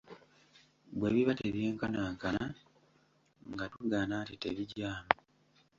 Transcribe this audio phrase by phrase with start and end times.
[0.97, 2.43] Bwe biba tebyenkanankana,
[3.51, 5.07] nga tugaana nti tebigyamu.